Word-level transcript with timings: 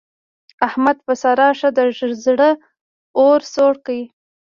احمد 0.67 0.97
په 1.05 1.13
سارا 1.21 1.49
ښه 1.59 1.69
د 1.77 1.79
زړه 2.25 2.49
اور 3.19 3.39
سوړ 3.53 3.73
کړ. 3.85 3.99